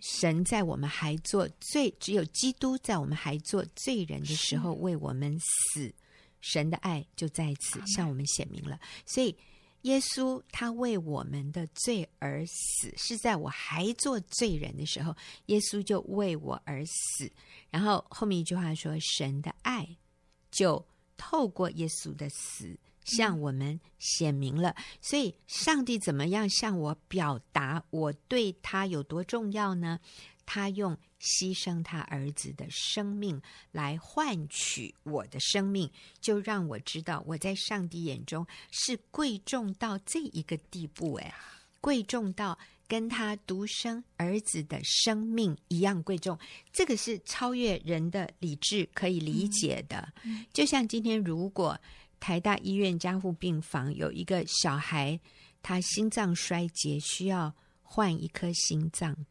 [0.03, 5.95] 神在我们还做罪，只有基督在我们还做罪人的时候为我们死，
[6.41, 8.81] 神的爱就在此向我们显明了。
[9.07, 9.37] 所以，
[9.83, 15.15] 耶稣他为我们的罪而死，是在我还做罪人的时候，
[15.47, 17.31] 耶稣就为我而死。
[17.71, 19.89] 然后后面一句话说，神的爱
[20.51, 20.85] 就
[21.17, 22.77] 透过耶稣的死。
[23.05, 29.99] 向我们显明了，所以上帝怎么样向我表达我对他有多重要呢？
[30.45, 35.89] 他用牺牲他儿子的生命来换取我的生命，
[36.21, 41.15] 就让我知道我在上帝眼中是贵重到这一个地步。
[41.15, 41.33] 哎，
[41.81, 46.37] 贵重到跟他独生儿子的生命一样贵重，
[46.73, 50.13] 这个是超越人的理智可以理解的。
[50.25, 51.79] 嗯，就像今天如果。
[52.23, 55.19] 台大医院加护病房有一个小孩，
[55.61, 59.27] 他心脏衰竭，需要换一颗心脏。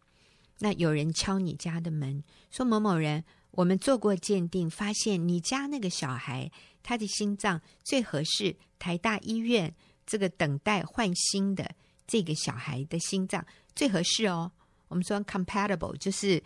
[0.60, 6.52] 那有人敲你家的门，说某某人，我们做过鉴定，发现你家那个小孩
[6.84, 9.74] 他的心脏最合适台大医院
[10.06, 11.74] 这个等待换心的
[12.06, 14.52] 这个小孩的心脏最合适哦。
[14.90, 16.44] 我们说 compatible，就是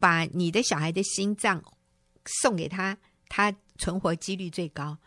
[0.00, 1.62] 把你的小孩的心脏
[2.26, 4.98] 送给他，他存活几率最高。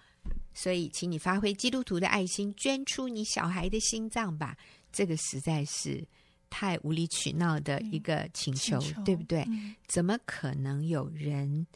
[0.60, 4.58] 所以，请你发挥基督徒的爱心，捐出你小孩的心脏吧。
[4.91, 6.04] 这个实在是
[6.50, 9.41] 太无理取闹的一个请求，嗯、对不对？
[9.50, 11.67] 嗯、怎么可能有人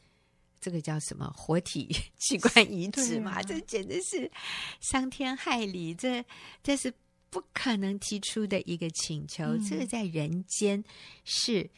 [0.60, 3.34] 这个叫什么活体器官移植嘛？
[3.34, 4.32] 啊、这简直是
[4.80, 6.26] 伤天害理，这
[6.64, 6.92] 这是
[7.30, 9.44] 不可能提出的一个请求。
[9.44, 10.84] 嗯、这个在人间
[11.24, 11.70] 是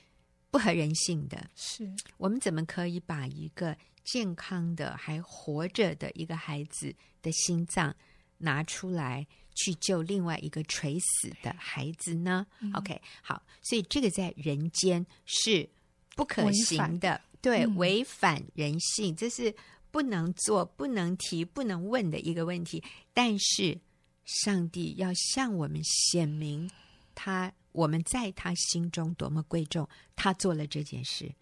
[0.53, 1.49] 不合人性的。
[1.55, 7.95] 是我们怎么可以把一个健康的还活着的一个孩子的心脏
[8.37, 12.45] 拿出来去救另外一个垂死的孩子呢？
[12.59, 15.67] 嗯、OK，好，所以这个在人间是
[16.15, 19.51] 不可行的，对，嗯、违反人性，这是
[19.89, 22.83] 不能做、不能提、不能问的一个问题。
[23.11, 23.79] 但是
[24.25, 26.69] 上帝要向我们显明
[27.15, 31.33] 他，我们在他心中多么贵重，他做了这件事。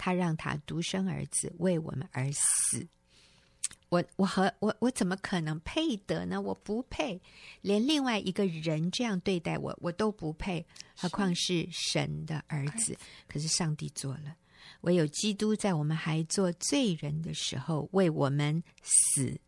[0.00, 2.86] 他让他独生儿子为我们而死，
[3.88, 6.40] 我我和我我怎么可能配得呢？
[6.40, 7.20] 我不配，
[7.62, 12.96] 连另外一个人这样对待我，我都不配，何况是神的儿子？
[13.26, 14.36] 可是上帝做了，
[14.82, 19.40] 唯有基督在我们还做罪人的时候为我们死，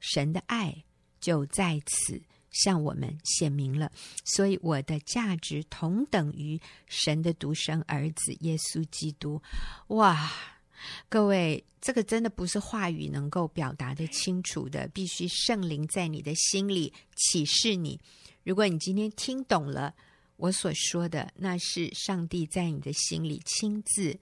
[0.00, 0.82] 神的爱
[1.20, 2.20] 就在此。
[2.52, 3.90] 向我们显明了，
[4.24, 9.42] 所以我的价值同等于神的独生儿子耶稣基督。
[9.88, 10.30] 哇，
[11.08, 17.98] 各位，这个真的不是话语能够表达得清楚的，必须圣灵在你的心里启示你。
[18.44, 19.94] 如果你今天听懂了
[20.36, 24.18] 我所说的，那是上帝在你的心里亲自。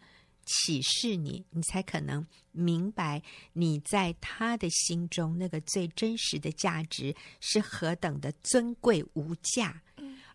[0.53, 9.81] 启示你，你才可能明白你在他的心中那个最真实的价值是何等的尊贵无价。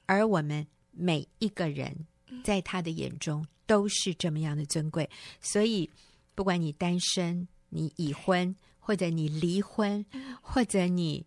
[0.05, 2.07] 而我们每一个人
[2.45, 5.09] 在他的眼中都是这么样的尊贵。
[5.41, 5.89] 所以，
[6.33, 10.05] 不管你单身、你已婚，或者你离婚，
[10.41, 11.25] 或者你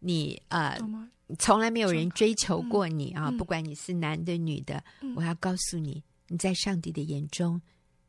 [0.00, 0.78] 你呃
[1.38, 7.62] 从来没有人追求过你啊，不管你是男的女的，我要告诉你，你在上帝的眼中。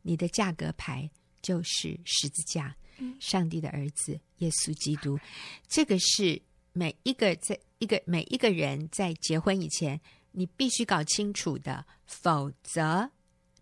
[0.07, 2.73] 你的价格牌就是十字架，
[3.19, 5.19] 上帝的儿子耶稣基督。
[5.67, 6.41] 这个是
[6.71, 9.99] 每一个在一个每一个人在结婚以前，
[10.31, 13.11] 你必须搞清楚的，否则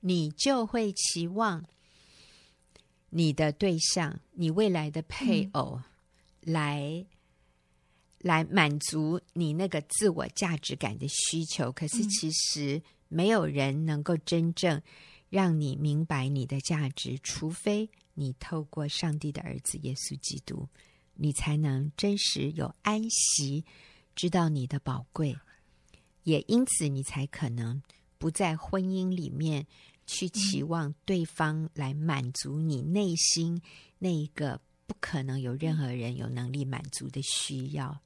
[0.02, 1.66] 你就会期望
[3.10, 5.82] 你的对象、你未来的配偶
[6.42, 7.08] 来、嗯、
[8.20, 11.72] 来满足你那个自我价值感的需求。
[11.72, 14.80] 可是其实没有人能够真正。
[15.36, 20.66] 让你明白你的价值，除非你透过上帝的儿子耶稣基督，
[21.14, 23.66] 你才能真实有安息，
[24.16, 25.38] 知道你的宝贵，
[26.24, 27.84] 也因此你才可能
[28.18, 29.68] 不在婚姻里面
[30.08, 33.62] 去期望对方来满足你内心
[34.00, 38.00] 那一个不可能有任何人有能力满足的需要。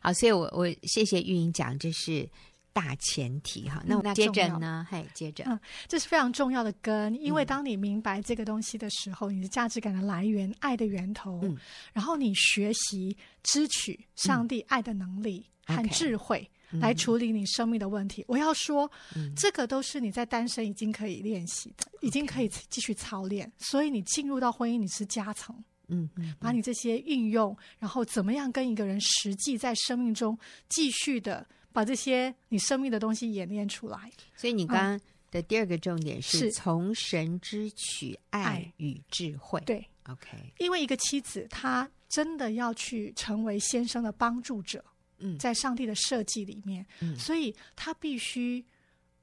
[0.00, 2.30] 好，所以我我谢谢玉莹讲，这是。
[2.76, 4.86] 大前提哈，那那接着呢？
[4.90, 5.58] 嘿，接着，嗯，
[5.88, 11.56] 这是非常重要的根，因为当你明白这个东西的时候，嗯、你的价值感的来源、爱的源头，嗯、
[11.94, 18.20] 然后你学习支取上帝爱的能力和智慧，来处理你生命的问题。
[18.20, 25.56] 嗯、我要说，嗯、这个都是你在单身已经可以练习的，已经可以继续操练，所以你进入到婚姻，你是加层，
[25.88, 31.46] 嗯，嗯，把你这些运用，然后怎么样跟一个人实际在生命中继续的。
[31.76, 39.60] 把这些你生命的东西演练出来，所以你刚刚的第二个重点是从神之取爱与智慧。
[39.66, 40.26] 对，OK。
[40.56, 44.82] 因为一个妻子，她真的要去成为先生的帮助者。
[45.18, 48.64] 嗯，在上帝的设计里面，嗯，所以她必须，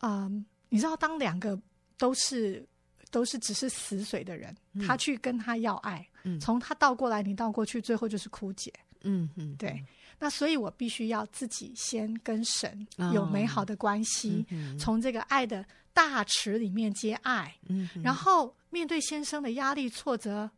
[0.02, 1.60] 嗯，你知道，当两个
[1.98, 2.64] 都是
[3.10, 8.72] 都是只是死水的人，嗯，他去跟他要爱，嗯，从他倒过来，你倒过去，最后就是枯竭。
[9.02, 9.84] 嗯嗯，对。
[10.24, 20.50] 那所以，我必须要自己先跟神有美好的关系，哦嗯、从这个爱的大池里面接爱，嗯、然后面对先生的压力、挫折、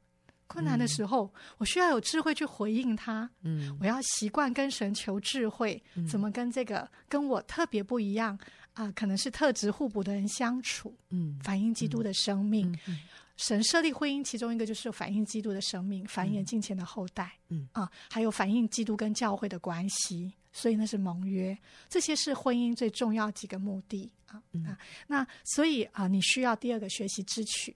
[0.45, 3.28] 困难的时候，嗯、我需要有智慧去回应他。
[3.41, 8.38] 嗯，我要习惯跟神求智慧，嗯、怎么跟这个跟我特别不一样
[8.75, 12.71] 啊、呃，可能是特质互补的人相处，嗯，反映基督的生命。
[12.71, 12.99] 嗯嗯
[13.38, 17.34] 神设立婚姻，其中一个就是反映基督的生命，繁衍金钱的后代。
[17.49, 21.57] 嗯啊，还有反映基督跟教会的关系，所以那是盟约。
[21.89, 24.41] 这些是婚姻最重要几个目的啊。
[24.53, 27.76] 嗯、啊，那所以啊，你需要第二个学习支取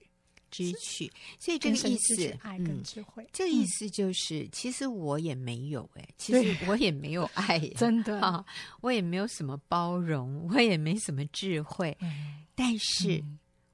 [0.50, 1.10] 支取。
[1.38, 8.44] 所以这个意思，爱跟智慧，嗯、这个意思就是，其实我也没有哎，其实我也没有爱， 真的啊，
[8.80, 11.96] 我也没有什么包容，我也没什么智慧，
[12.54, 13.24] 但是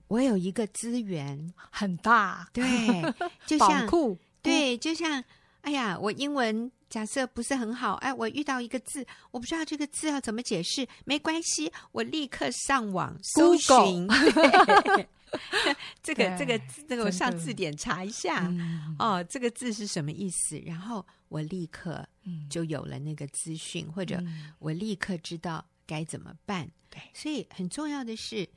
[0.08, 2.64] 我有一个资源很大，对，
[3.46, 5.24] 就像库，对，就像。
[5.62, 14.06] 哎呀，我英文假设不是很好，哎，我遇到一个字，我不知道这个字要怎么解释，没关系，我立刻上网搜寻，
[16.02, 16.58] 这个这个
[16.88, 18.52] 这个我上字典查一下，
[18.98, 20.58] 哦，这个字是什么意思？
[20.66, 22.06] 然后我立刻
[22.48, 24.22] 就有了那个资讯，或者
[24.58, 26.70] 我立刻知道该怎么办。
[26.90, 28.48] 对，所以很重要的是，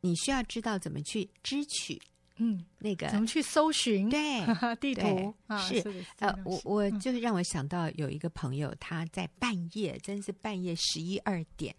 [0.00, 2.00] 你需要知道怎么去支取。
[2.36, 4.10] 嗯，那个怎么去搜寻？
[4.10, 4.44] 对，
[4.80, 5.32] 地图？
[5.46, 5.80] 啊，是
[6.18, 11.72] 呃，我我就是让我想到有一个朋友，他在半夜，真是半夜十一二点，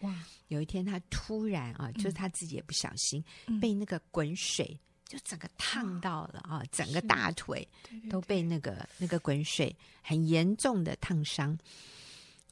[0.48, 3.22] 有一天他突然啊，就是他自己也不小心
[3.60, 7.68] 被那个滚水就整个烫到了啊，整个大腿
[8.10, 11.58] 都被那个那个滚水很严重的烫伤。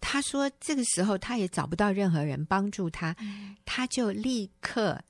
[0.01, 3.15] 他说这个时候他也找不到任何人帮助他，
[3.63, 5.01] 他就立刻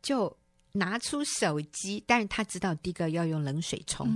[0.00, 0.34] 就。
[0.76, 4.08] 拿出手机，但是他知道第一个要用冷水冲，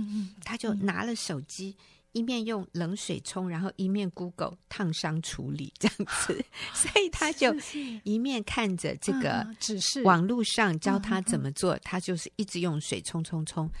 [0.43, 1.73] 他就拿了手机，
[2.11, 6.43] 一面用冷水冲，然后一面 Google 烫伤处理这样子，
[6.75, 7.55] 所以他就
[8.03, 13.71] 一面看着这个指示，网络上教他怎么做，他就是一直用水冲冲冲。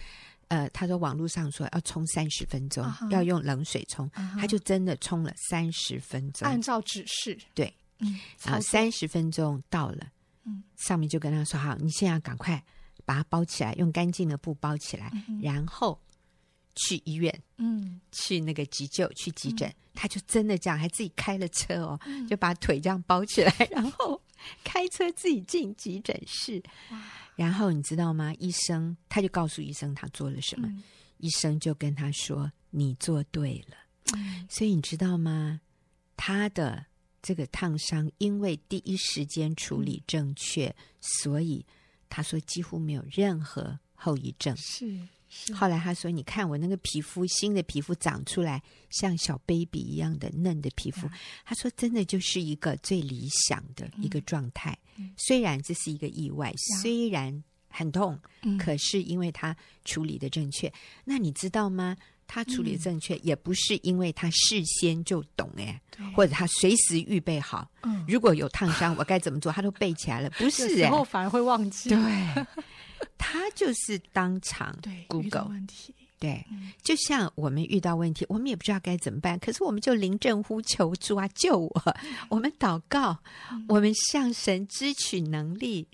[0.47, 4.09] 呃，他说网络上说要冲三十分钟，要用冷水冲，
[4.39, 7.71] 他就真的冲了三十分钟，按照指示，对，
[8.43, 10.07] 然后三十分钟到了。
[10.75, 12.63] 上面就跟他说：“好，你现在赶快
[13.05, 15.99] 把它包起来，用干净的布包起来，嗯、然后
[16.75, 19.67] 去医院，嗯，去那个急救，去急诊。
[19.69, 24.21] 嗯、他就真的这样，还自己开了车哦，嗯、就把腿这样包起来，然后
[24.63, 26.61] 开车自己进急诊室。
[27.35, 28.33] 然后你知道吗？
[28.39, 30.83] 医生他就告诉医生他做了什么，嗯、
[31.17, 33.75] 医生就跟他说：你做对了。
[34.15, 35.61] 嗯、所以你知道吗？
[36.15, 36.85] 他的。”
[37.21, 41.65] 这个烫伤，因为第一时间处理正确，嗯、所以
[42.09, 44.55] 他说几乎没有任何后遗症。
[44.57, 44.99] 是，
[45.29, 45.53] 是。
[45.53, 51.07] 后来他说：“你看我那个皮肤，新的皮肤长出来，像小 baby 一样的嫩的皮肤。
[51.07, 51.11] 嗯”
[51.45, 54.77] 他说：“真的就是一个最理想的一个状态。
[54.97, 59.55] 嗯、虽然这是一个意外，嗯、虽然很痛，嗯、可是因为他
[59.85, 60.71] 处理的正确。
[61.05, 61.95] 那你知道吗？”
[62.31, 65.81] 他处理正确，也不是因为他事先就懂哎，
[66.15, 67.67] 或者他随时预备好。
[67.81, 70.29] 嗯如果有烫伤，我该怎么做，他都背起来了。
[70.31, 71.89] 不是，然后反而会忘记。
[71.89, 72.45] 对，
[73.17, 74.77] 他就是当场
[75.07, 75.95] Google 问题。
[76.19, 76.45] 对，
[76.83, 81.97] 就像我们遇到问题，我们也不知道该怎么办，可是我们就临阵呼求主啊，救我！
[82.29, 83.17] 我们祷告，
[83.67, 85.87] 我们向神支取能力，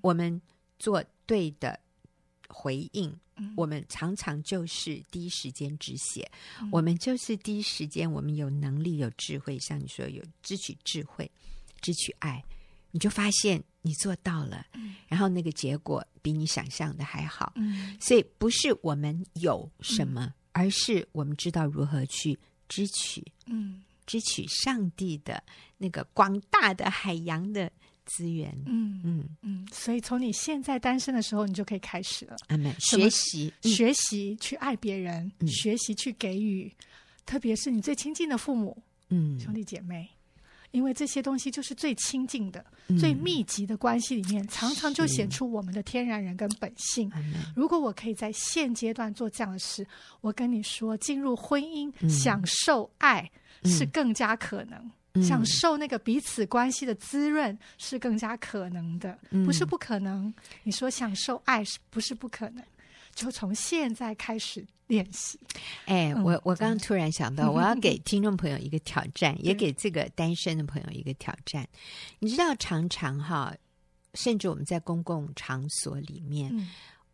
[0.00, 0.40] 我们
[0.78, 1.78] 做对的
[2.48, 3.14] 回应。
[3.54, 6.26] 我们常常就是第一时间止血，
[6.60, 11.30] 嗯、我们就是第一时间，我们有能力、有智慧，像你说有支取智慧、
[11.80, 12.42] 支取爱，
[12.90, 17.52] 你就发现你做到了，嗯、然后那个结果比你想象的还好。
[17.56, 25.42] 嗯、所以不是我们有什么，嗯、而是我们知道如何去支取，嗯，支取上帝的
[25.76, 27.70] 那个广大的海洋的。
[28.06, 29.28] 资源，嗯嗯。
[29.42, 32.36] 嗯，所以从你现在单身的时候，你就可以开始了。
[32.78, 36.72] 学习，学习去爱别人，嗯、学习去给予，
[37.26, 40.08] 特别是你最亲近的父母，嗯，兄弟姐妹，
[40.70, 47.10] 因为这些东西就是最亲近的、嗯、最密集的关系里面，常常就显出我们的天然人跟本性。
[47.54, 49.86] 如果我可以在现阶段做这样的事，
[50.20, 53.30] 我跟你说，进入婚姻，嗯、享受爱
[53.64, 54.90] 是更加可能。
[55.22, 60.32] 享受那个彼此关系的滋润是更加可能的，不是不可能。
[60.62, 62.64] 你说享受爱是不是不可能？
[63.14, 65.40] 就从现在开始练习。
[65.86, 71.66] 哎，我我刚刚突然想到，我要给听众朋友一个挑战，也给这个单身的朋友一个挑战。
[72.18, 73.54] 你知道，常常哈，
[74.14, 76.52] 甚至我们在公共场所里面，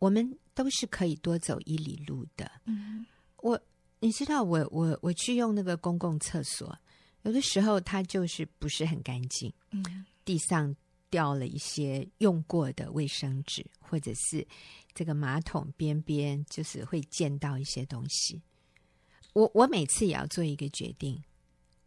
[0.01, 2.51] 我们都是可以多走一里路的。
[2.65, 3.61] 嗯我
[4.01, 6.77] 你知道，我我我去用那个公共厕所。
[7.23, 10.75] 有的时候，它就是不是很干净，嗯，地上
[11.09, 14.47] 掉了一些用过的卫生纸，或者是
[14.93, 18.43] 这个马桶边边就是会溅到一些东西。
[19.35, 21.23] 我我每次也要做一个决定，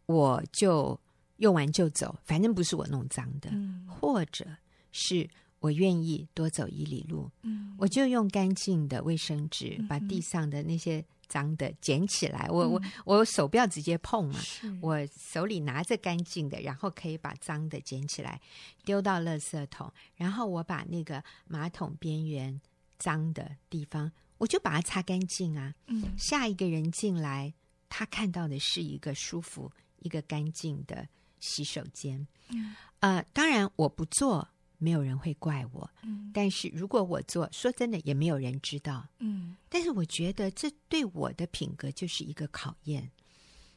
[0.06, 0.98] 我就
[1.36, 4.46] 用完就走，反正不是我弄脏的，嗯，或者
[4.92, 5.28] 是
[5.60, 11.04] 我愿意多走一里路，嗯，我就用干净的卫生纸把地上的那些。
[11.28, 14.40] 脏的捡起来，我我我手不要直接碰嘛，
[14.80, 18.40] 我手里拿着干净的，然后可以把脏的捡起来
[18.84, 22.60] 丢到垃圾桶，然后我把那个马桶边缘
[22.98, 25.74] 脏的地方，我就把它擦干净啊。
[25.86, 27.52] 嗯，下一个人进来，
[27.88, 31.08] 他看到的是一个舒服、一个干净的
[31.40, 32.26] 洗手间。
[32.48, 34.48] 嗯，呃，当然我不做，
[34.78, 35.90] 没有人会怪我。
[36.02, 39.06] 嗯，但是如果我做，说真的，也没有人知道。
[39.18, 43.10] 嗯，但是我觉得这对我的品格就是一个考验。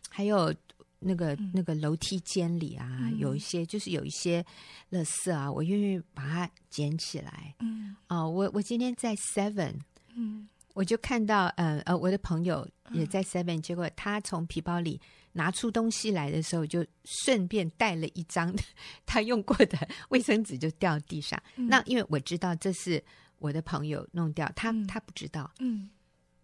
[0.09, 0.53] 还有
[0.97, 4.43] 那个、嗯、那个楼梯间里啊，嗯、有一些就是有一些
[4.91, 7.55] 垃圾啊，我愿意把它捡起来。
[7.59, 9.75] 嗯，啊、呃，我我今天在 Seven，
[10.15, 14.99] 嗯，我就看到，呃呃，我的朋友也在 Seven，、嗯、结果他从皮包里
[15.33, 18.53] 拿出东西来的时候，就顺便带了一张
[19.05, 21.41] 他用过的卫生纸，就掉地上。
[21.55, 23.03] 嗯、那因为我知道这是
[23.37, 25.51] 我的朋友弄掉，他、嗯、他不知道。
[25.59, 25.89] 嗯。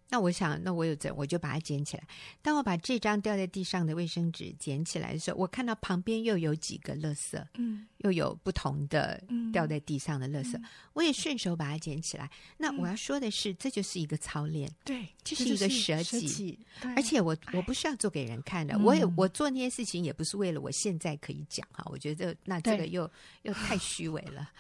[0.07, 2.07] 那我想，那我有这，我就把它捡起来。
[2.41, 12.29] 当我把这张掉在地上的卫生纸捡起来的时候，我看到旁边又有几个垃圾，嗯，又有不同的掉在地上的垃圾，嗯、我也顺手把它捡起来。
[12.55, 16.59] 那我要说的是，嗯、这就是一个操练，对，这是一个舍己，舍己，
[16.95, 23.09] 而且我我不是要做给人看的，我也我做那些事情也不是为了我现在可以讲哈，我觉得那这个又
[23.41, 24.51] 又太 虚伪了，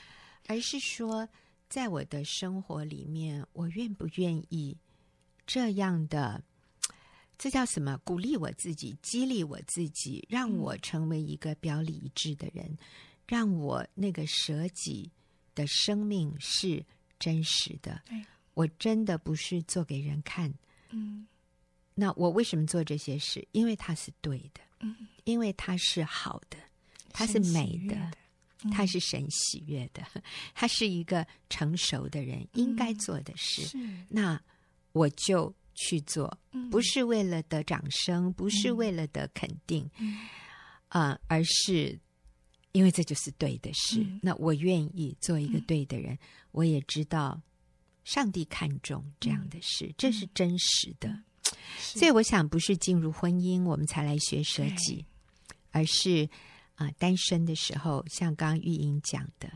[0.47, 1.29] 而是说，
[1.69, 4.75] 在我的生活里面，我愿不愿意。
[5.45, 6.43] 这样的，
[7.37, 7.97] 这叫什么？
[8.03, 12.77] 鼓励我自己，激励我自己，让我成为一个表里一致的人，嗯、
[13.27, 15.11] 让我那个舍己
[15.53, 16.83] 的生命是
[17.19, 18.01] 真实的。
[18.53, 20.53] 我真的不是做给人看。
[20.91, 21.27] 嗯，
[21.93, 23.45] 那我为什么做这些事？
[23.51, 26.57] 因为它是对的，嗯，因为它是好的，
[27.11, 27.95] 它是美的，
[28.63, 30.01] 嗯、它是神喜悦的，
[30.55, 33.61] 它是一个成熟的人应该做的事。
[33.63, 33.77] 是
[34.09, 34.41] 那。
[34.95, 36.39] 我就去做，
[36.71, 40.17] 不是为了得掌声，不是为了得肯定，啊、嗯。
[40.87, 41.99] 呃，而是
[42.71, 43.99] 因为这就是对的事。
[43.99, 46.19] 嗯、那我愿意做一个对的人，嗯、
[46.51, 47.41] 我也知道
[48.05, 51.09] 上帝看重这样的事，嗯、这是真实的。
[51.09, 51.23] 嗯、
[51.77, 55.03] 所以我想，不是进入婚姻我们才来学舍己，
[55.71, 56.23] 而是
[56.75, 59.51] 啊、呃，单身的时候，像刚刚玉英讲的，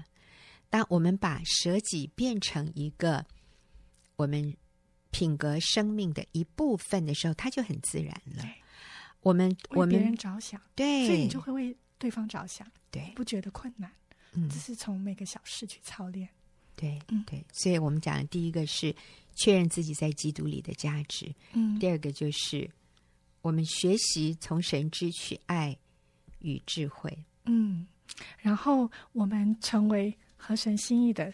[0.69, 3.25] 当我们把舍己变成一个
[4.17, 4.53] 我们。
[5.11, 8.43] 品格生命的一部分的时候，他就很自然了。
[9.21, 13.91] 我们我们为别人着想，对，所以你就会为对方着想，对，不觉得困难。
[14.33, 16.29] 嗯，只是从每个小事去操练。
[16.75, 17.43] 对，嗯，对。
[17.51, 18.95] 所以我们讲的第一个是
[19.35, 21.33] 确认自己在基督里的价值。
[21.51, 22.69] 嗯，第二个就是
[23.41, 25.77] 我们学习从神支取爱
[26.39, 27.11] 与智慧。
[27.45, 27.85] 嗯，
[28.37, 31.25] 然后我们成为合神心意的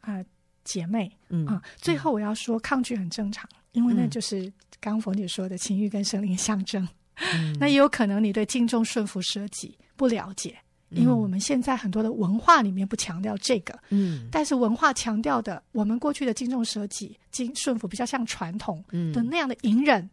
[0.00, 0.14] 啊。
[0.14, 0.26] 呃
[0.64, 4.44] 姐妹，嗯啊，最后我要说，抗拒很正常，因为那就是
[4.80, 6.86] 刚刚冯姐说的情欲跟生灵象征。
[7.32, 10.56] 嗯、 那也有可能你对敬重顺服舍己不了解，
[10.90, 20.00] 因为我们现在很多的文化里面不强调这个，嗯，但是文化强调的，我们过去的敬重舍己、敬顺服比较像传统的那样的隐忍。
[20.02, 20.10] 嗯，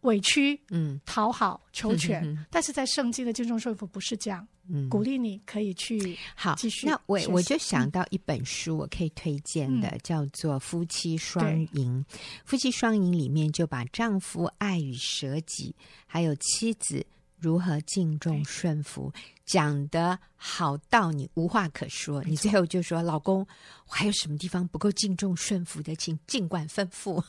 [0.00, 4.46] 委屈，嗯，讨好，求全，嗯、哼哼，但是在圣经的敬重顺服不是这样。
[4.66, 6.86] 嗯，鼓励你可以去好继续。
[6.86, 12.04] 那我我就想到一本书，我可以推荐的，嗯、叫做《夫妻双赢》。
[12.46, 15.74] 夫妻双赢里面就把丈夫爱与舍己，
[16.06, 17.04] 还有妻子。
[17.44, 19.12] 如何敬重顺服，
[19.44, 22.24] 讲的好到你无话可说。
[22.24, 23.46] 你最后就说：“老公，
[23.86, 27.22] 我还有什么地方不够敬重顺服的，请尽管吩咐。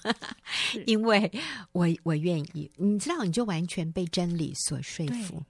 [0.45, 1.29] 是” 因为
[1.73, 5.43] 我我愿意，你知道，你就完全被真理所说服。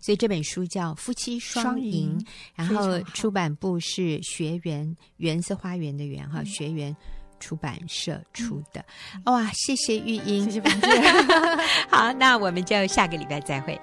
[0.00, 6.96] 所以这本书叫《夫妻双赢》，赢然后出版部是学园，园是花园的园哈，学园。
[7.40, 8.84] 出版社出的，
[9.24, 9.50] 哇！
[9.52, 10.70] 谢谢玉英，谢谢。
[11.90, 13.76] 好，那我们就下个礼拜再会。